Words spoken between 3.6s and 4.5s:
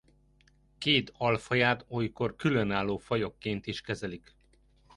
is kezelik.